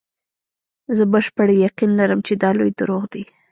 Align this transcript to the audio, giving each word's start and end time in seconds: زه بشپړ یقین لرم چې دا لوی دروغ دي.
زه 0.97 1.03
بشپړ 1.13 1.47
یقین 1.65 1.91
لرم 1.99 2.19
چې 2.27 2.33
دا 2.43 2.49
لوی 2.57 2.71
دروغ 2.79 3.03
دي. 3.13 3.23